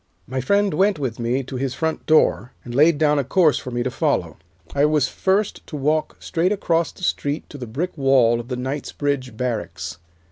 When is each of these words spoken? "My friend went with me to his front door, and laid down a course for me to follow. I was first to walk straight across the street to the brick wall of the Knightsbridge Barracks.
"My 0.25 0.41
friend 0.41 0.73
went 0.73 0.97
with 0.97 1.19
me 1.19 1.43
to 1.43 1.57
his 1.57 1.75
front 1.75 2.07
door, 2.07 2.53
and 2.63 2.73
laid 2.73 2.97
down 2.97 3.19
a 3.19 3.23
course 3.23 3.59
for 3.59 3.69
me 3.69 3.83
to 3.83 3.91
follow. 3.91 4.37
I 4.73 4.83
was 4.83 5.07
first 5.07 5.61
to 5.67 5.75
walk 5.75 6.15
straight 6.19 6.51
across 6.51 6.91
the 6.91 7.03
street 7.03 7.47
to 7.51 7.59
the 7.59 7.67
brick 7.67 7.95
wall 7.95 8.39
of 8.39 8.47
the 8.47 8.57
Knightsbridge 8.57 9.37
Barracks. 9.37 9.99